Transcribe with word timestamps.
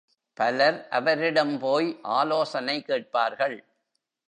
பலர் 0.37 0.87
அவரிடம் 0.89 1.59
போய் 1.59 1.99
ஆலோசனை 2.01 2.81
கேட்பார்கள். 2.81 3.57